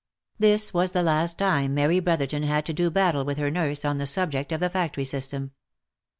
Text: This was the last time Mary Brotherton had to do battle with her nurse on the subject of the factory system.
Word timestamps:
This 0.39 0.73
was 0.73 0.93
the 0.93 1.03
last 1.03 1.37
time 1.37 1.75
Mary 1.75 1.99
Brotherton 1.99 2.41
had 2.41 2.65
to 2.65 2.73
do 2.73 2.89
battle 2.89 3.23
with 3.23 3.37
her 3.37 3.51
nurse 3.51 3.85
on 3.85 3.99
the 3.99 4.07
subject 4.07 4.51
of 4.51 4.59
the 4.59 4.67
factory 4.67 5.05
system. 5.05 5.51